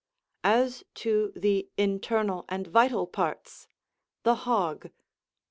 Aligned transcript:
as 0.43 0.83
to 0.95 1.31
the 1.35 1.69
internal 1.77 2.43
and 2.49 2.65
vital 2.65 3.05
parts, 3.05 3.67
the 4.23 4.33
hog. 4.33 4.89